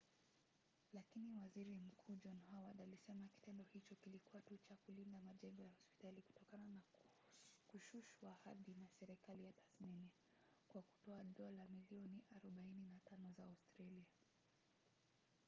[0.93, 6.21] lakini waziri mkuu john howard alisema kitendo hicho kilikuwa tu cha kulinda majengo ya hospitali
[6.21, 6.81] kutokana na
[7.67, 10.09] kushushwa hadhi na serikali ya tasmania
[10.67, 14.05] kwa kutoa dola milioni 45 za australia